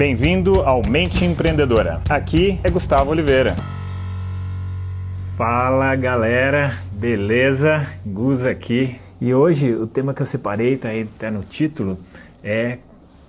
[0.00, 2.00] Bem-vindo ao Mente Empreendedora.
[2.08, 3.54] Aqui é Gustavo Oliveira.
[5.36, 7.86] Fala galera, beleza?
[8.06, 8.98] Gus aqui.
[9.20, 12.00] E hoje o tema que eu separei, tá aí tá no título,
[12.42, 12.78] é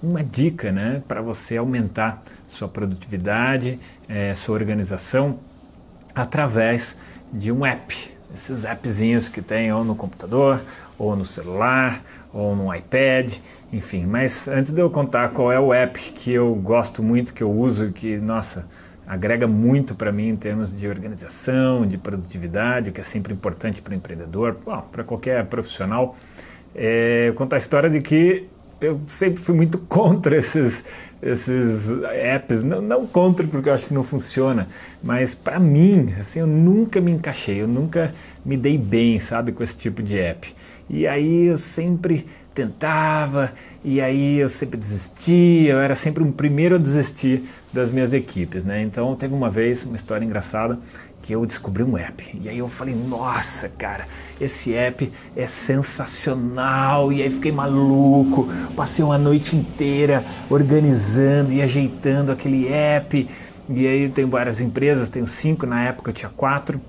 [0.02, 3.78] uma dica, né, para você aumentar sua produtividade,
[4.08, 5.40] é, sua organização
[6.16, 6.98] através
[7.34, 7.94] de um app.
[8.34, 10.62] Esses appzinhos que tem ou no computador,
[10.98, 12.02] ou no celular,
[12.34, 13.34] ou no iPad,
[13.74, 14.06] enfim.
[14.06, 17.52] Mas antes de eu contar qual é o app que eu gosto muito, que eu
[17.52, 18.68] uso, que, nossa,
[19.06, 23.82] agrega muito para mim em termos de organização, de produtividade, o que é sempre importante
[23.82, 24.56] para o empreendedor,
[24.92, 26.16] para qualquer profissional,
[26.74, 28.48] é contar a história de que
[28.82, 30.84] eu sempre fui muito contra esses,
[31.22, 34.68] esses apps, não, não contra porque eu acho que não funciona,
[35.02, 38.14] mas para mim, assim, eu nunca me encaixei, eu nunca
[38.44, 40.54] me dei bem, sabe, com esse tipo de app.
[40.90, 46.76] E aí eu sempre tentava, e aí eu sempre desistia, eu era sempre um primeiro
[46.76, 48.82] a desistir das minhas equipes, né?
[48.82, 50.78] Então teve uma vez, uma história engraçada,
[51.22, 52.40] que eu descobri um app.
[52.42, 54.08] E aí eu falei, nossa, cara,
[54.40, 57.14] esse app é sensacional.
[57.14, 58.50] E aí fiquei maluco.
[58.76, 63.30] Passei uma noite inteira organizando e ajeitando aquele app.
[63.70, 66.82] E aí tem várias empresas, tenho cinco, na época eu tinha quatro.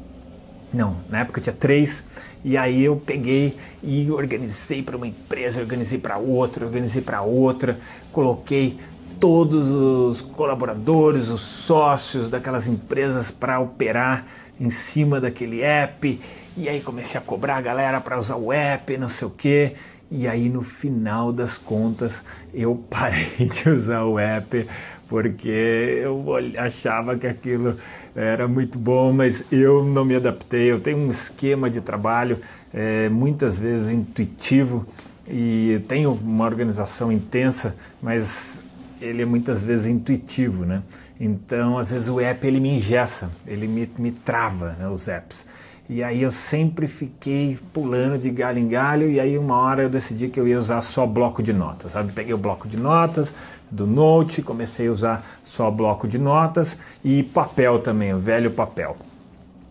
[0.72, 2.06] Não, na época eu tinha três.
[2.44, 7.78] E aí eu peguei e organizei para uma empresa, organizei para outra, organizei para outra,
[8.10, 8.78] coloquei
[9.22, 14.26] todos os colaboradores, os sócios daquelas empresas para operar
[14.60, 16.20] em cima daquele app.
[16.56, 19.74] E aí comecei a cobrar a galera para usar o app, não sei o quê.
[20.10, 24.66] E aí no final das contas eu parei de usar o app
[25.06, 26.24] porque eu
[26.58, 27.76] achava que aquilo
[28.16, 30.72] era muito bom, mas eu não me adaptei.
[30.72, 32.40] Eu tenho um esquema de trabalho
[32.74, 34.84] é, muitas vezes intuitivo
[35.28, 38.60] e tenho uma organização intensa, mas
[39.02, 40.82] ele é muitas vezes intuitivo, né?
[41.20, 45.46] Então, às vezes o app ele me engessa, ele me, me trava, né, os apps.
[45.88, 49.90] E aí eu sempre fiquei pulando de galho em galho e aí uma hora eu
[49.90, 52.12] decidi que eu ia usar só bloco de notas, sabe?
[52.12, 53.34] Peguei o bloco de notas
[53.70, 58.96] do Note, comecei a usar só bloco de notas e papel também, o velho papel.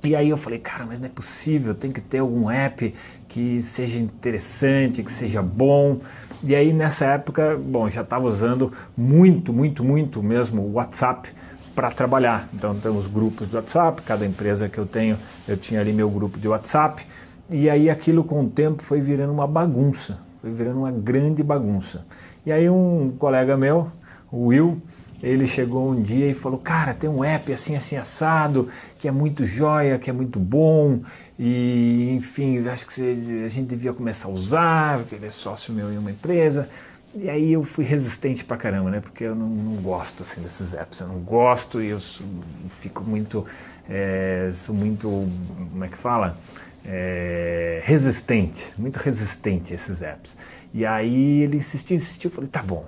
[0.03, 2.94] E aí eu falei, cara, mas não é possível, tem que ter algum app
[3.28, 6.00] que seja interessante, que seja bom.
[6.44, 11.29] E aí nessa época, bom, já estava usando muito, muito, muito mesmo o WhatsApp
[11.75, 12.50] para trabalhar.
[12.51, 15.17] Então temos grupos de WhatsApp, cada empresa que eu tenho,
[15.47, 17.06] eu tinha ali meu grupo de WhatsApp.
[17.47, 22.06] E aí aquilo com o tempo foi virando uma bagunça, foi virando uma grande bagunça.
[22.44, 23.91] E aí um colega meu,
[24.31, 24.81] o Will,
[25.21, 29.11] ele chegou um dia e falou: Cara, tem um app assim, assim, assado, que é
[29.11, 31.01] muito joia, que é muito bom,
[31.37, 35.91] e enfim, acho que a gente devia começar a usar, porque ele é sócio meu
[35.91, 36.69] em uma empresa.
[37.13, 39.01] E aí eu fui resistente pra caramba, né?
[39.01, 41.99] Porque eu não, não gosto assim desses apps, eu não gosto e eu
[42.81, 43.45] fico muito,
[43.89, 45.07] é, sou muito,
[45.71, 46.37] como é que fala?
[46.85, 50.37] É, resistente, muito resistente a esses apps.
[50.73, 52.85] E aí ele insistiu, insistiu, eu falei, tá bom.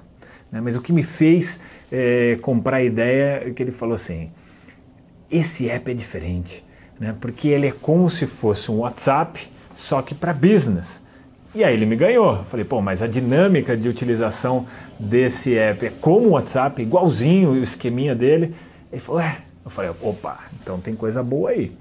[0.54, 0.62] Né?
[0.62, 1.60] Mas o que me fez
[1.92, 4.30] é, comprar a ideia é que ele falou assim:
[5.30, 6.64] esse app é diferente,
[7.00, 7.16] né?
[7.20, 11.02] porque ele é como se fosse um WhatsApp, só que para business.
[11.56, 12.38] E aí ele me ganhou.
[12.38, 14.66] Eu falei, pô, mas a dinâmica de utilização
[15.00, 18.56] desse app é como o WhatsApp, igualzinho o esqueminha dele.
[18.92, 19.38] Ele falou, é.
[19.64, 21.72] Eu falei, opa, então tem coisa boa aí.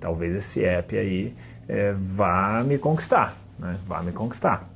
[0.00, 1.34] Talvez esse app aí
[1.68, 3.76] é, vá me conquistar, né?
[3.86, 4.68] Vá me conquistar.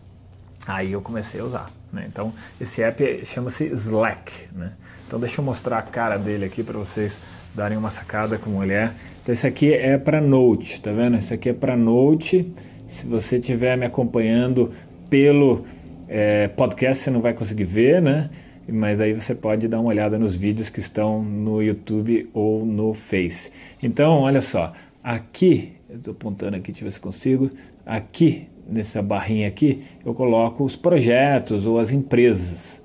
[0.66, 1.81] Aí eu comecei a usar.
[1.92, 2.06] Né?
[2.08, 4.48] Então, esse app chama-se Slack.
[4.54, 4.72] Né?
[5.06, 7.20] Então, deixa eu mostrar a cara dele aqui para vocês
[7.54, 8.92] darem uma sacada como ele é.
[9.22, 11.16] Então, esse aqui é para Note, tá vendo?
[11.16, 12.52] Esse aqui é para Note.
[12.86, 14.72] Se você estiver me acompanhando
[15.10, 15.64] pelo
[16.08, 18.30] é, podcast, você não vai conseguir ver, né?
[18.68, 22.94] Mas aí você pode dar uma olhada nos vídeos que estão no YouTube ou no
[22.94, 23.50] Face.
[23.82, 24.72] Então, olha só,
[25.02, 27.50] aqui, eu estou apontando aqui, deixa eu ver se consigo.
[27.84, 32.82] Aqui nessa barrinha aqui, eu coloco os projetos ou as empresas.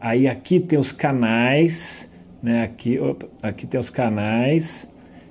[0.00, 2.10] Aí aqui tem os canais,
[2.42, 2.64] né?
[2.64, 4.90] Aqui, opa, aqui tem os canais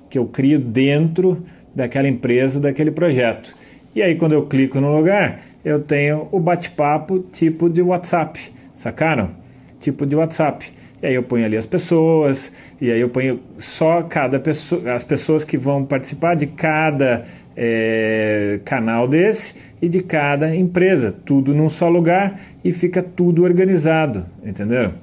[0.10, 1.46] que eu crio dentro
[1.76, 3.56] daquela empresa, daquele projeto.
[3.96, 8.40] E aí quando eu clico no lugar, eu tenho o bate-papo tipo de WhatsApp,
[8.74, 9.32] sacaram?
[9.80, 10.66] Tipo de WhatsApp.
[11.02, 15.04] E aí eu ponho ali as pessoas, e aí eu ponho só cada pessoa, as
[15.04, 21.70] pessoas que vão participar de cada é, canal desse e de cada empresa, tudo num
[21.70, 24.94] só lugar e fica tudo organizado, entendeu?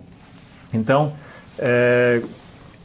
[0.72, 1.12] Então,
[1.58, 2.22] é,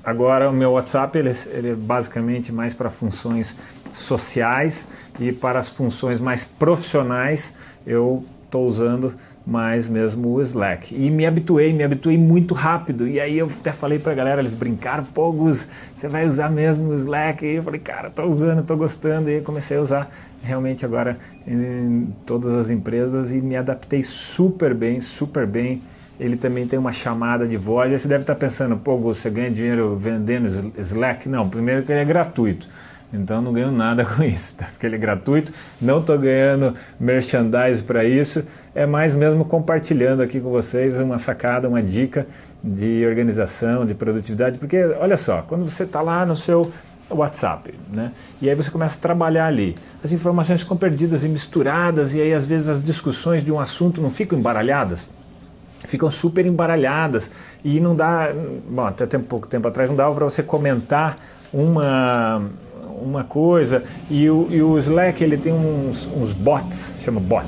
[0.04, 3.56] agora o meu WhatsApp ele, ele é basicamente mais para funções
[3.92, 4.88] sociais
[5.20, 9.14] e para as funções mais profissionais eu estou usando
[9.46, 10.96] mais mesmo o Slack.
[10.96, 13.08] E me habituei, me habituei muito rápido.
[13.08, 16.50] E aí eu até falei para a galera, eles brincaram, pô Gus, você vai usar
[16.50, 17.46] mesmo o Slack?
[17.46, 19.30] E eu falei, cara, tô usando, tô gostando.
[19.30, 20.12] E comecei a usar
[20.42, 25.82] realmente agora em todas as empresas e me adaptei super bem, super bem.
[26.20, 27.92] Ele também tem uma chamada de voz.
[27.92, 31.30] E você deve estar pensando, pô, Gus, você ganha dinheiro vendendo Slack?
[31.30, 32.68] Não, primeiro que ele é gratuito.
[33.14, 34.66] Então não ganho nada com isso, tá?
[34.72, 38.44] porque ele é gratuito, não estou ganhando merchandise para isso,
[38.74, 42.28] é mais mesmo compartilhando aqui com vocês uma sacada, uma dica
[42.64, 46.72] de organização, de produtividade, porque olha só, quando você está lá no seu
[47.10, 48.12] WhatsApp, né?
[48.42, 49.78] E aí você começa a trabalhar ali.
[50.04, 54.02] As informações ficam perdidas e misturadas, e aí às vezes as discussões de um assunto
[54.02, 55.08] não ficam embaralhadas,
[55.86, 57.30] ficam super embaralhadas
[57.64, 58.30] e não dá,
[58.68, 61.18] bom, até tempo, pouco tempo atrás não dava para você comentar
[61.54, 62.44] uma
[63.02, 67.48] uma coisa e o, e o Slack ele tem uns, uns bots, chama bot,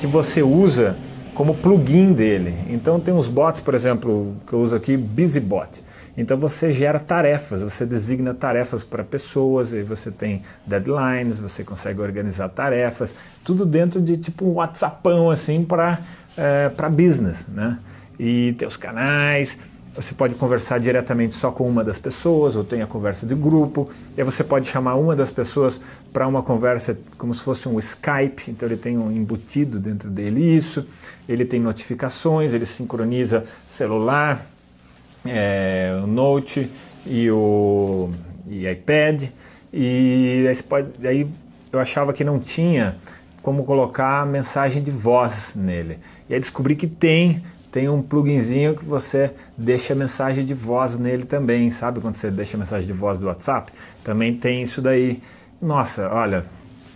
[0.00, 0.96] que você usa
[1.34, 2.54] como plugin dele.
[2.68, 5.84] Então tem uns bots, por exemplo, que eu uso aqui, BusyBot.
[6.16, 12.00] Então você gera tarefas, você designa tarefas para pessoas, e você tem deadlines, você consegue
[12.00, 16.00] organizar tarefas, tudo dentro de tipo um WhatsAppão assim para
[16.36, 17.78] é, para business, né?
[18.18, 19.58] E tem os canais,
[19.96, 23.88] você pode conversar diretamente só com uma das pessoas, ou tem a conversa de grupo,
[24.16, 25.80] e aí você pode chamar uma das pessoas
[26.12, 30.40] para uma conversa como se fosse um Skype, então ele tem um embutido dentro dele
[30.54, 30.86] isso,
[31.26, 34.46] ele tem notificações, ele sincroniza celular,
[35.24, 36.70] é, o Note
[37.06, 38.10] e o
[38.46, 39.24] e iPad,
[39.72, 41.26] e aí, pode, aí
[41.72, 42.96] eu achava que não tinha
[43.42, 45.98] como colocar mensagem de voz nele.
[46.28, 47.42] E aí descobri que tem,
[47.76, 52.00] tem um pluginzinho que você deixa mensagem de voz nele também, sabe?
[52.00, 53.70] Quando você deixa mensagem de voz do WhatsApp,
[54.02, 55.20] também tem isso daí.
[55.60, 56.46] Nossa, olha,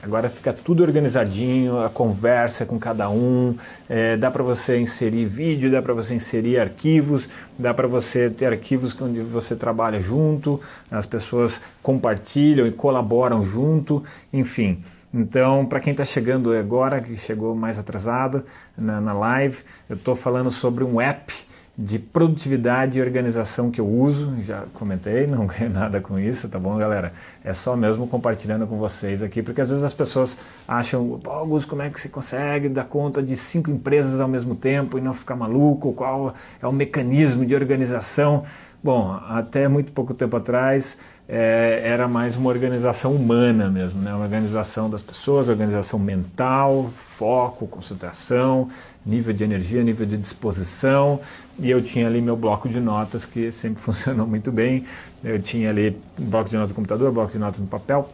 [0.03, 3.55] agora fica tudo organizadinho, a conversa com cada um,
[3.91, 7.29] é, dá para você inserir vídeo, dá para você inserir arquivos,
[7.59, 14.03] dá para você ter arquivos onde você trabalha junto, as pessoas compartilham e colaboram junto,
[14.33, 14.83] enfim.
[15.12, 18.45] Então, para quem está chegando agora, que chegou mais atrasado
[18.79, 19.59] na, na live,
[19.89, 21.33] eu estou falando sobre um app
[21.77, 26.59] de produtividade e organização que eu uso, já comentei, não ganho nada com isso, tá
[26.59, 27.12] bom, galera?
[27.43, 30.37] É só mesmo compartilhando com vocês aqui, porque às vezes as pessoas
[30.69, 34.55] acham, pô, Augusto, como é que você consegue dar conta de cinco empresas ao mesmo
[34.55, 35.93] tempo e não ficar maluco?
[35.93, 38.45] Qual é o mecanismo de organização?
[38.83, 40.99] Bom, até muito pouco tempo atrás
[41.32, 44.12] é, era mais uma organização humana mesmo, né?
[44.12, 48.69] uma organização das pessoas, organização mental, foco, concentração,
[49.06, 51.21] nível de energia, nível de disposição.
[51.56, 54.85] E eu tinha ali meu bloco de notas que sempre funcionou muito bem.
[55.23, 58.11] Eu tinha ali bloco de notas no computador, bloco de notas no papel.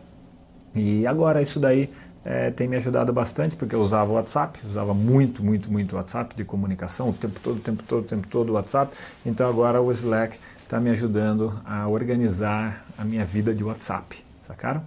[0.74, 1.88] E agora isso daí
[2.22, 6.36] é, tem me ajudado bastante, porque eu usava o WhatsApp, usava muito, muito, muito WhatsApp
[6.36, 8.92] de comunicação, o tempo todo, o tempo todo, o tempo todo o WhatsApp.
[9.24, 14.82] Então agora o Slack está me ajudando a organizar a minha vida de WhatsApp, sacaram?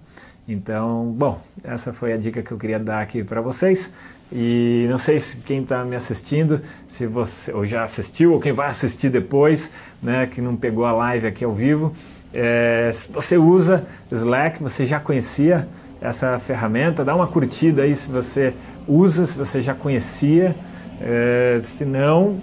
[0.45, 3.93] Então, bom, essa foi a dica que eu queria dar aqui para vocês.
[4.29, 8.51] E não sei se quem está me assistindo, se você ou já assistiu ou quem
[8.51, 9.71] vai assistir depois,
[10.03, 11.93] né, que não pegou a live aqui ao vivo,
[12.33, 15.65] é, se você usa Slack, você já conhecia
[16.01, 18.53] essa ferramenta, dá uma curtida aí se você
[18.85, 20.57] usa, se você já conhecia.
[21.01, 22.37] É, se não,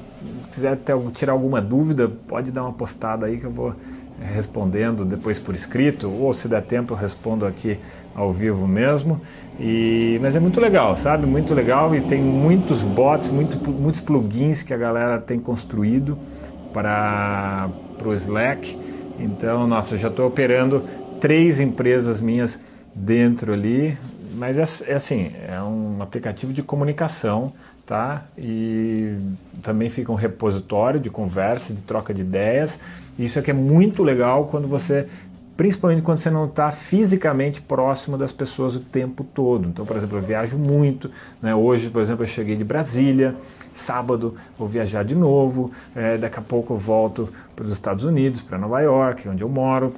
[0.51, 3.75] quiser ter, tirar alguma dúvida, pode dar uma postada aí que eu vou
[4.21, 7.79] eh, respondendo depois por escrito, ou se der tempo eu respondo aqui
[8.15, 9.21] ao vivo mesmo.
[9.61, 11.27] E, mas é muito legal, sabe?
[11.27, 16.19] Muito legal e tem muitos bots, muito, muitos plugins que a galera tem construído
[16.73, 17.69] para
[18.05, 18.79] o Slack.
[19.19, 20.83] Então, nossa, eu já estou operando
[21.21, 22.61] três empresas minhas
[22.95, 23.97] dentro ali,
[24.35, 27.53] mas é, é assim, é um aplicativo de comunicação
[27.87, 28.25] tá?
[28.37, 29.17] E
[29.63, 32.79] também fica um repositório de conversa, de troca de ideias.
[33.19, 35.09] Isso aqui é muito legal quando você,
[35.57, 39.69] principalmente quando você não está fisicamente próximo das pessoas o tempo todo.
[39.69, 41.11] Então, por exemplo, eu viajo muito.
[41.41, 41.55] Né?
[41.55, 43.37] Hoje, por exemplo, eu cheguei de Brasília.
[43.75, 45.71] Sábado vou viajar de novo.
[45.95, 49.49] É, daqui a pouco eu volto para os Estados Unidos, para Nova York, onde eu
[49.49, 49.95] moro.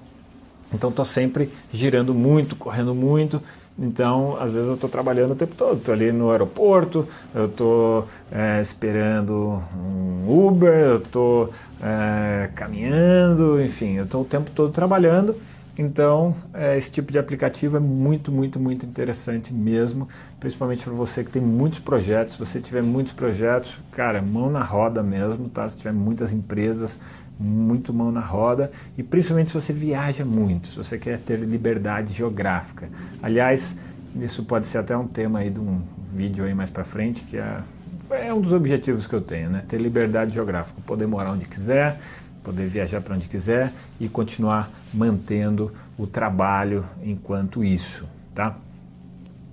[0.72, 3.42] Então, estou sempre girando muito, correndo muito.
[3.78, 8.08] Então, às vezes eu estou trabalhando o tempo todo, estou ali no aeroporto, eu estou
[8.30, 15.36] é, esperando um Uber, eu estou é, caminhando, enfim, eu estou o tempo todo trabalhando.
[15.78, 20.08] Então, é, esse tipo de aplicativo é muito, muito, muito interessante mesmo,
[20.40, 22.34] principalmente para você que tem muitos projetos.
[22.34, 25.68] Se você tiver muitos projetos, cara, mão na roda mesmo, tá?
[25.68, 26.98] Se tiver muitas empresas,
[27.38, 32.12] muito mão na roda e principalmente se você viaja muito, se você quer ter liberdade
[32.12, 32.88] geográfica.
[33.22, 33.78] Aliás,
[34.16, 35.80] isso pode ser até um tema aí de um
[36.12, 37.62] vídeo aí mais para frente, que é
[38.10, 39.62] é um dos objetivos que eu tenho, né?
[39.68, 42.00] Ter liberdade geográfica, poder morar onde quiser,
[42.48, 48.56] poder viajar para onde quiser e continuar mantendo o trabalho enquanto isso, tá?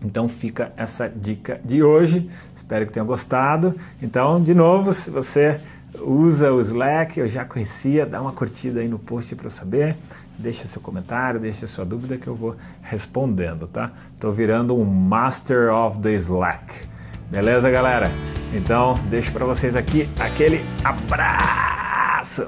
[0.01, 2.29] Então fica essa dica de hoje.
[2.55, 3.75] Espero que tenham gostado.
[4.01, 5.59] Então, de novo, se você
[5.99, 9.97] usa o Slack, eu já conhecia, dá uma curtida aí no post para eu saber.
[10.39, 13.91] Deixa seu comentário, deixa sua dúvida que eu vou respondendo, tá?
[14.19, 16.73] Tô virando um Master of the Slack.
[17.29, 18.09] Beleza, galera?
[18.53, 22.47] Então, deixo para vocês aqui aquele abraço.